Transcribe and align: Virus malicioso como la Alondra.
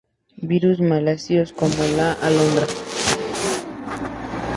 Virus 0.49 0.79
malicioso 0.79 1.53
como 1.55 1.75
la 1.95 2.13
Alondra. 2.13 2.65